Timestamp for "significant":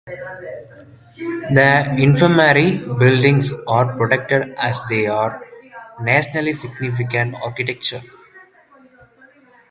6.53-7.35